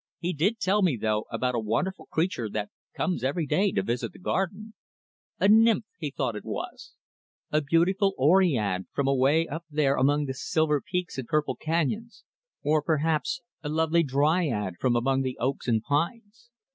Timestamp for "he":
0.17-0.33, 5.99-6.09